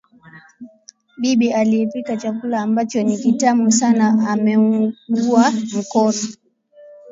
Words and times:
Bibi 1.21 1.51
aliyepika 1.53 2.17
chakula 2.17 2.61
ambacho 2.61 3.03
ni 3.03 3.17
kitamu 3.17 3.71
sana 3.71 4.27
ameugua 4.29 5.51
mkono. 5.75 6.27